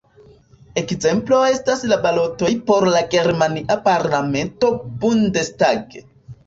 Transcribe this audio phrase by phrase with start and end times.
[0.81, 6.01] Ekzemplo estas la balotoj por la germania parlamento Bundestag.